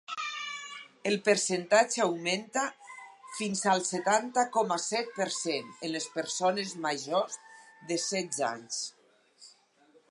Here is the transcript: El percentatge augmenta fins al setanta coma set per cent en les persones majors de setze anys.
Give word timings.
El 1.09 1.17
percentatge 1.27 2.01
augmenta 2.05 2.63
fins 3.41 3.61
al 3.75 3.83
setanta 3.89 4.47
coma 4.57 4.79
set 4.87 5.13
per 5.19 5.29
cent 5.37 5.71
en 5.75 5.95
les 5.99 6.09
persones 6.17 6.75
majors 6.87 7.41
de 7.93 7.99
setze 8.09 8.49
anys. 8.53 8.85